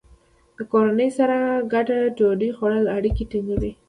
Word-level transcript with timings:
د 0.57 0.57
کورنۍ 0.71 1.09
سره 1.17 1.35
ګډه 1.73 1.97
ډوډۍ 2.17 2.49
خوړل 2.57 2.85
اړیکې 2.97 3.23
ټینګوي. 3.31 3.71